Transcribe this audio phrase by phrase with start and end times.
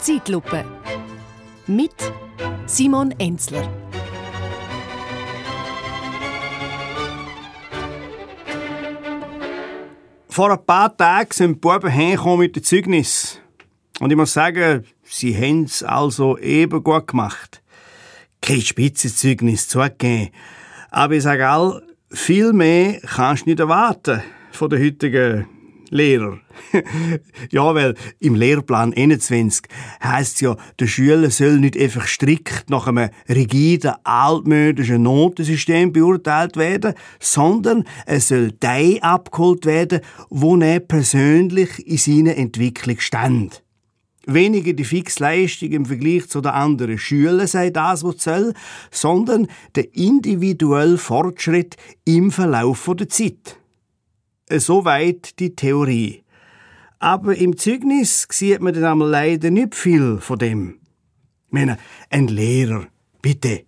[0.00, 0.64] Zeitlupe
[1.66, 1.94] mit
[2.64, 3.68] Simon Enzler.
[10.30, 13.40] Vor ein paar Tagen sind die Buben mit dem Zeugnis.
[14.00, 17.62] Und ich muss sagen, sie haben es also eben gut gemacht.
[18.40, 20.30] Kein Spitzenzeugnis zugegeben.
[20.90, 25.46] Aber ich sage all, viel mehr kannst du nicht erwarten von den heutigen
[25.90, 26.38] Lehrer.
[27.50, 29.64] ja, weil im Lehrplan 21
[30.02, 36.94] heißt ja, der Schüler soll nicht einfach strikt nach einem rigiden, altmodischen Notensystem beurteilt werden,
[37.18, 43.62] sondern er soll der abgeholt werden, wo er persönlich in seiner Entwicklung stand.
[44.26, 48.52] Weniger die Fixleistung im Vergleich zu den anderen Schülern sei das, was soll,
[48.90, 53.59] sondern der individuelle Fortschritt im Verlauf der Zeit.
[54.58, 56.24] Soweit die Theorie.
[56.98, 60.80] Aber im Zeugnis sieht man dann einmal leider nicht viel von dem.
[61.46, 61.78] Ich meine,
[62.10, 62.86] ein Lehrer,
[63.22, 63.64] bitte,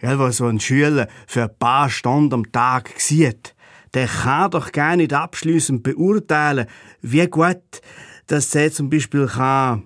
[0.00, 3.54] ja, was so ein Schüler für ein paar Stunden am Tag sieht,
[3.94, 6.66] der kann doch gar nicht abschließend beurteilen,
[7.02, 7.82] wie gut,
[8.26, 9.82] dass er zum Beispiel kann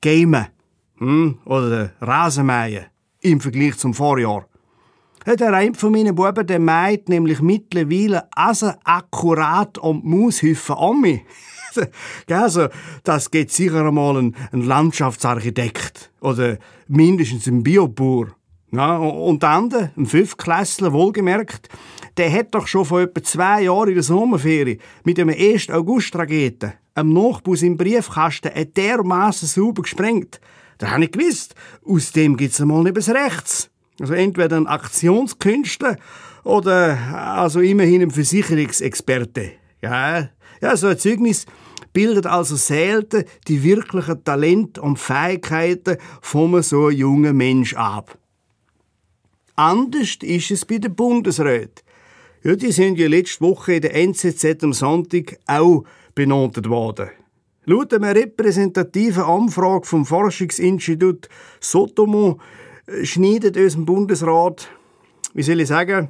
[0.00, 0.46] gamen
[0.98, 2.86] hm, oder Rasenmähen
[3.20, 4.49] im Vergleich zum Vorjahr.
[5.26, 11.02] Der eine von meinen Buben, der meint nämlich mittlerweile also akkurat um die Maushüfe um
[11.02, 11.20] mich.
[12.30, 12.68] also,
[13.04, 18.28] das geht sicher einmal ein, ein Landschaftsarchitekt oder mindestens ein Biobauer.
[18.72, 21.68] Ja, und andere, ein Fünftklässler, wohlgemerkt,
[22.16, 25.70] der hat doch schon vor etwa zwei Jahren in der Sommerferie mit einem 1.
[25.70, 30.40] August-Raketen am Nachbus im Briefkasten dermaßen sauber gesprengt.
[30.78, 31.54] Da habe ich gewusst,
[31.84, 33.69] aus dem gibt's einmal bis rechts.
[34.00, 35.98] Also entweder ein Aktionskünstler
[36.42, 39.52] oder also immerhin ein Versicherungsexperte.
[39.82, 40.30] Ja,
[40.62, 41.46] ja, so ein Zeugnis
[41.92, 48.16] bildet also selten die wirklichen Talente und Fähigkeiten von so jungen Mensch ab.
[49.56, 51.84] Anders ist es bei den Bundesräten.
[52.42, 57.10] Ja, die sind ja letzte Woche in der NZZ am Sonntag auch benotet worden.
[57.66, 61.28] Laut einer repräsentativen Anfrage vom Forschungsinstitut
[61.60, 62.40] Sotomo
[63.02, 64.68] schneidet unser Bundesrat,
[65.34, 66.08] wie soll ich sagen,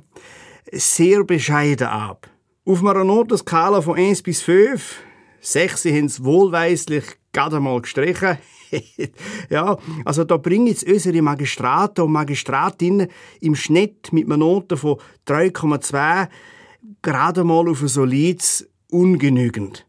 [0.73, 2.29] sehr bescheiden ab.
[2.65, 5.03] Auf einer Notenskala von 1 bis 5,
[5.41, 8.39] 6 haben es wohlweislich gerade einmal gestrichen.
[9.51, 13.09] ja, also da bringen jetzt unsere Magistrate und Magistratinnen
[13.41, 16.29] im Schnitt mit einer Note von 3,2
[17.03, 19.87] gerade mal auf ein solides ungenügend.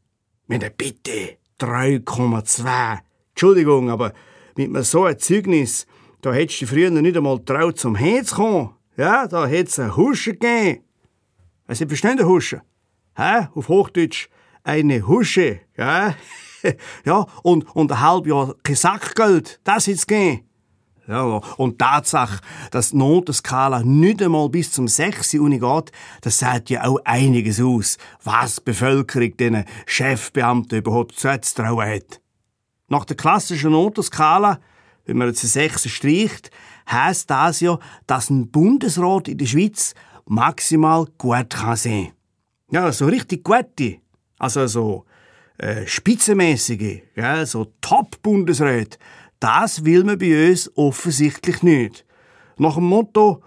[0.47, 2.99] Meine bitte, 3,2.
[3.29, 4.13] Entschuldigung, aber
[4.55, 5.85] mit so einem Zeugnis
[6.21, 8.69] da hättest du früher nicht einmal traut, zum zu kommen.
[8.97, 10.83] Ja, da hätt's ein Huschen gegeben.
[11.67, 12.61] Also, verstehen Sie Huschen?
[13.15, 13.47] Hä?
[13.55, 14.29] Auf Hochdeutsch
[14.63, 16.15] eine Husche, ja?
[17.05, 20.47] ja, und, und ein halb Jahr kein Sackgeld, das hätt's gegeben.
[21.07, 22.39] Ja, und Tatsache,
[22.69, 25.33] dass die Notenskala nicht einmal bis zum 6.
[25.35, 31.89] Uni geht, das sagt ja auch einiges aus, was die Bevölkerung diesen Chefbeamten überhaupt zuzutrauen
[31.89, 32.21] hat.
[32.87, 34.59] Nach der klassischen Notenskala
[35.05, 36.51] wenn man jetzt 6 streicht,
[36.89, 39.93] heisst das ja, dass ein Bundesrat in der Schweiz
[40.25, 42.11] maximal gut kann sein.
[42.71, 43.97] Ja, so richtig gute,
[44.39, 45.05] also so
[45.57, 48.97] äh, spitzenmäßige, ja, so Top-Bundesräte,
[49.39, 52.05] das will man bei uns offensichtlich nicht.
[52.57, 53.41] Nach dem Motto,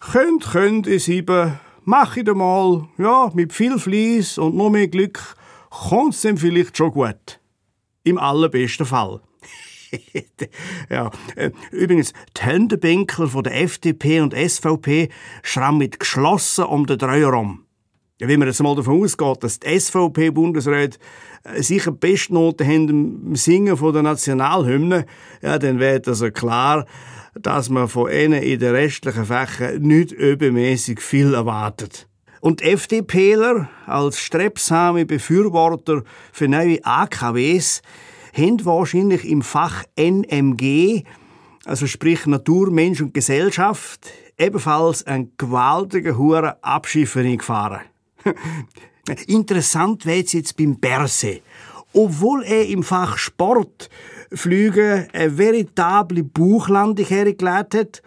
[0.00, 5.36] könnt, könnt ihr sieben, mach ich mal, ja, mit viel Fleiss und noch mehr Glück,
[5.70, 7.40] kommt's dem vielleicht schon gut.
[8.02, 9.20] Im allerbesten Fall.
[10.90, 11.10] Ja.
[11.36, 15.08] Äh, übrigens, die Händebänkel von der FDP und SVP
[15.42, 17.64] schrammen mit geschlossen um den Dreier rum.
[18.20, 20.98] Ja, wenn man jetzt mal davon ausgeht, dass die SVP-Bundesräte
[21.42, 25.06] äh, sicher Bestnoten haben im Singen von der Nationalhymne,
[25.42, 26.86] ja, dann wird also klar,
[27.34, 32.08] dass man von ihnen in den restlichen Fächern nicht übermäßig viel erwartet.
[32.40, 37.80] Und die FDPler als strebsame Befürworter für neue AKWs
[38.36, 41.04] haben wahrscheinlich im Fach NMG,
[41.64, 47.80] also sprich Natur, Mensch und Gesellschaft, ebenfalls einen gewaltigen Huren Abschifferung gefahren.
[49.26, 51.40] Interessant wird es jetzt beim Berse.
[51.92, 53.88] Obwohl er im Fach Sport
[54.32, 58.02] Flüge eine veritable Buchlandung hergelegt hat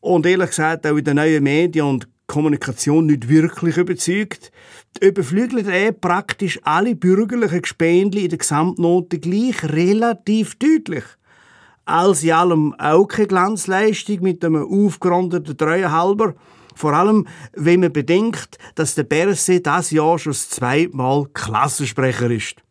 [0.00, 4.52] und ehrlich gesagt auch in den neuen Medien und Kommunikation nicht wirklich überzeugt,
[5.00, 11.02] überflügelt er praktisch alle bürgerlichen Gespendli in der Gesamtnote gleich relativ deutlich.
[11.86, 16.34] Als in allem auch keine Glanzleistung mit einem aufgerundeten Dreieinhalber,
[16.76, 22.30] vor allem, wenn man bedenkt, dass der Berse das Jahr schon das zweite Mal Klassensprecher
[22.30, 22.62] ist.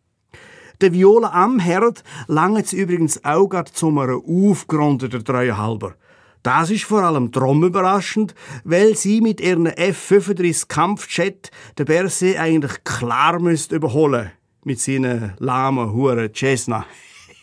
[0.80, 5.96] Der Viola am Herd langt übrigens auch grad zu einem aufgerundeten Treuhalber.
[6.44, 8.34] Das ist vor allem drum überraschend,
[8.64, 14.32] weil sie mit ihren F-35 Kampfjet den Berse eigentlich klar müsst überholen
[14.64, 16.86] mit seinen lahmen Huren Cessna.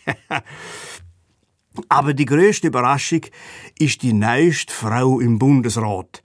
[1.88, 3.20] Aber die größte Überraschung
[3.78, 6.22] ist die neueste Frau im Bundesrat.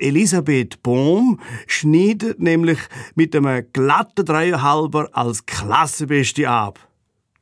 [0.00, 2.78] Elisabeth Bohm schneidet nämlich
[3.14, 6.80] mit einem glatten Dreieinhalber als Klassenbeste ab.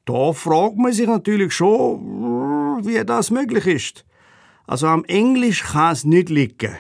[0.05, 4.05] Da fragt man sich natürlich schon, wie das möglich ist.
[4.67, 6.77] Also am Englisch kann es nicht liegen.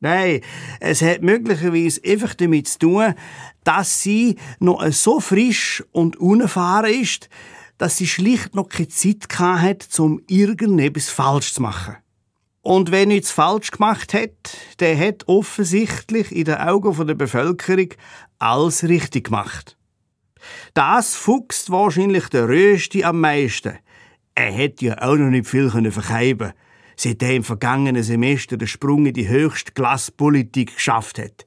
[0.00, 0.40] Nein,
[0.80, 3.14] es hat möglicherweise einfach damit zu tun,
[3.64, 7.28] dass sie noch so frisch und unerfahren ist,
[7.78, 11.96] dass sie schlicht noch keine Zeit hat, um irgendetwas falsch zu machen.
[12.62, 17.88] Und wer nichts falsch gemacht hat, der hat offensichtlich in den Augen der Bevölkerung
[18.38, 19.76] alles richtig gemacht.
[20.74, 23.78] Das fuchst wahrscheinlich der Rösti am meisten.
[24.34, 26.52] Er hätte ja auch noch nicht viel verkeiben
[26.96, 31.46] seit er im vergangenen Semester den Sprung in die höchste Klasspolitik geschafft hat.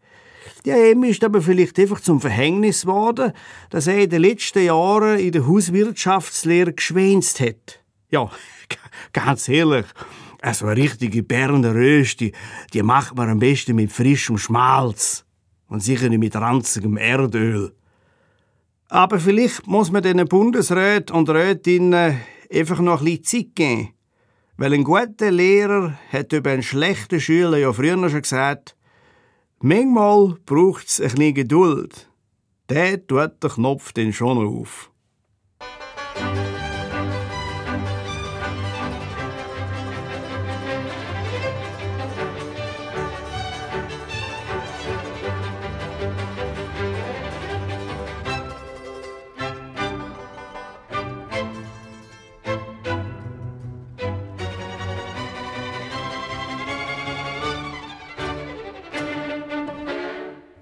[0.65, 3.33] Ja, ihm ist aber vielleicht einfach zum Verhängnis geworden,
[3.69, 7.81] dass er in den letzten Jahren in der Hauswirtschaftslehre geschwänzt hat.
[8.09, 8.29] Ja,
[9.13, 9.85] ganz ehrlich,
[10.41, 12.33] also eine richtige Berner Rösti,
[12.73, 15.25] die macht man am besten mit frischem Schmalz
[15.67, 17.73] und sicher nicht mit ranzigem Erdöl.
[18.89, 22.19] Aber vielleicht muss man den Bundesräten und Rätinnen
[22.51, 23.89] einfach noch ein bisschen Zeit geben.
[24.59, 28.75] Weil ein guter Lehrer hat über einen schlechten Schüler ja früher schon gesagt,
[29.61, 32.09] Manchmal braucht es ein bisschen Geduld.
[32.67, 34.88] Der tut den Knopf dann schon auf.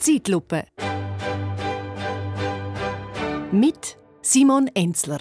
[0.08, 0.64] Zeitlupe.
[3.52, 5.20] Mit Simon Enzler.